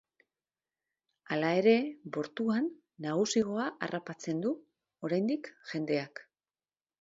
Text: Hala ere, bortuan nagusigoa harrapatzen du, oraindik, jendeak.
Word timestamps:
Hala 1.33 1.51
ere, 1.57 1.73
bortuan 2.15 2.69
nagusigoa 3.07 3.67
harrapatzen 3.89 4.41
du, 4.47 4.55
oraindik, 5.11 5.53
jendeak. 5.75 6.25